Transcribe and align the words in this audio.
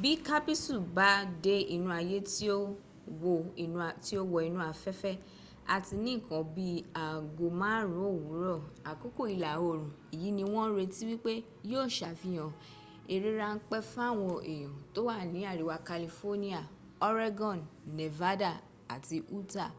bí 0.00 0.10
kápísù 0.28 0.74
bá 0.96 1.10
dé 1.44 1.54
inú 1.76 1.88
ayé 2.00 2.18
tí 2.30 2.44
ó 2.56 2.58
wọ 4.32 4.40
inú 4.46 4.58
afẹ́fẹ́ 4.70 5.20
àti 5.74 5.94
ní 6.04 6.12
ǹkan 6.20 6.42
bi 6.54 6.64
í 6.76 6.84
aago 7.02 7.46
márùn 7.60 7.98
ún 8.02 8.08
òwúrọ̀ 8.18 8.58
àkókò 8.90 9.22
ìlà 9.34 9.50
òrùn 9.68 9.90
èyí 10.14 10.28
ni 10.36 10.42
wọ́n 10.52 10.66
ń 10.70 10.74
retí 10.78 11.02
wípé 11.10 11.32
yíó 11.68 11.82
sàfihàn 11.96 12.52
eré 13.14 13.30
ráńpẹ́ 13.40 13.86
fáwọn 13.92 14.36
èèyàn 14.52 14.74
tó 14.92 15.00
wà 15.08 15.16
ní 15.32 15.40
àríwá 15.52 15.76
california 15.88 16.60
oregon 17.08 17.58
nevada 17.96 18.50
àti 18.94 19.16
utah 19.38 19.72